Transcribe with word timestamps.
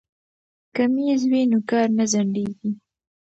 که 0.75 0.83
میز 0.93 1.21
وي 1.31 1.41
نو 1.51 1.59
کار 1.69 1.87
نه 1.97 2.05
ځنډیږي. 2.11 2.71